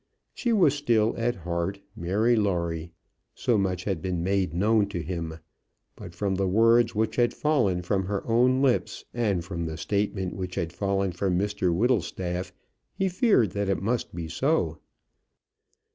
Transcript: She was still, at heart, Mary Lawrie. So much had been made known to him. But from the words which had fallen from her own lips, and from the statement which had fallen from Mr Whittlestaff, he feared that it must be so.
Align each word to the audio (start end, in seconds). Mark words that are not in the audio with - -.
She 0.33 0.51
was 0.51 0.73
still, 0.73 1.13
at 1.15 1.35
heart, 1.35 1.79
Mary 1.95 2.35
Lawrie. 2.35 2.89
So 3.35 3.55
much 3.55 3.83
had 3.83 4.01
been 4.01 4.23
made 4.23 4.51
known 4.51 4.87
to 4.89 5.03
him. 5.03 5.37
But 5.95 6.15
from 6.15 6.33
the 6.33 6.47
words 6.47 6.95
which 6.95 7.17
had 7.17 7.35
fallen 7.35 7.83
from 7.83 8.05
her 8.07 8.25
own 8.27 8.63
lips, 8.63 9.05
and 9.13 9.45
from 9.45 9.67
the 9.67 9.77
statement 9.77 10.33
which 10.35 10.55
had 10.55 10.73
fallen 10.73 11.11
from 11.11 11.37
Mr 11.37 11.71
Whittlestaff, 11.71 12.51
he 12.95 13.09
feared 13.09 13.51
that 13.51 13.69
it 13.69 13.83
must 13.83 14.15
be 14.15 14.27
so. 14.27 14.79